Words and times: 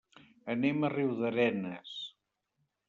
Anem 0.53 0.81
a 0.87 0.91
Riudarenes. 0.95 1.95